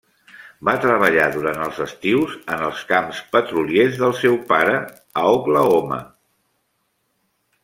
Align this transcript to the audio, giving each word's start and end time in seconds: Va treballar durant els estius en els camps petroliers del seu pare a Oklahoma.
Va 0.69 0.73
treballar 0.85 1.27
durant 1.35 1.59
els 1.65 1.81
estius 1.85 2.33
en 2.55 2.65
els 2.69 2.81
camps 2.93 3.21
petroliers 3.37 4.01
del 4.03 4.17
seu 4.23 4.41
pare 4.53 4.75
a 5.25 5.29
Oklahoma. 5.37 6.05